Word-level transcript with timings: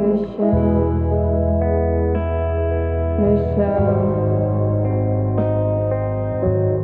Michelle, 0.00 0.96
Michelle, 3.20 4.08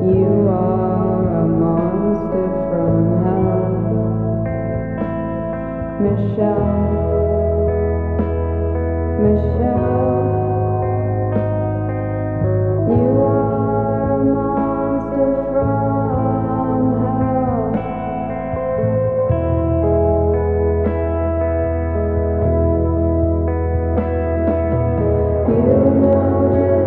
you 0.04 0.32
are 0.50 1.24
a 1.34 1.48
monster 1.48 2.48
from 2.68 2.96
hell. 3.24 3.72
Michelle, 6.02 6.76
Michelle. 9.22 10.05
You. 25.56 25.62
know 25.62 26.85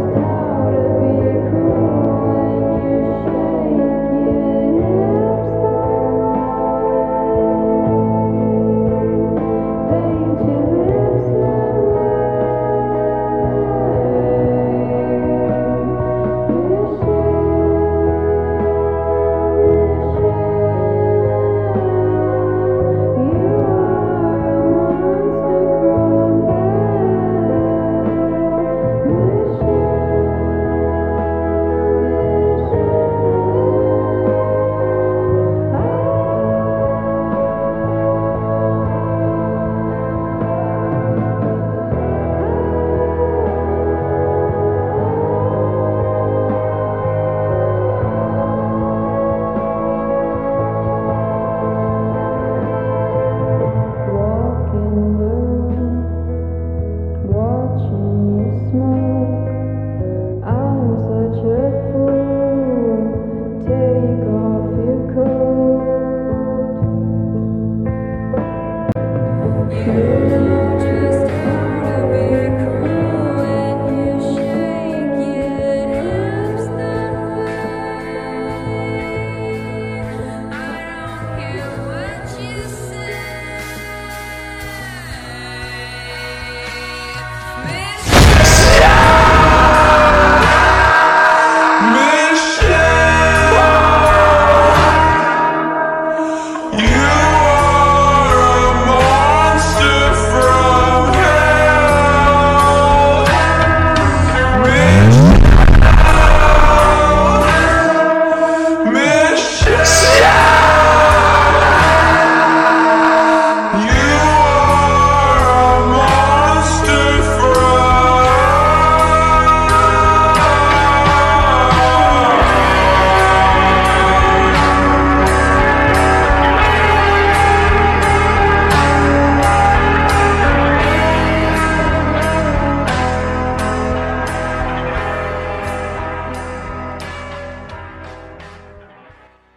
you. 69.97 70.48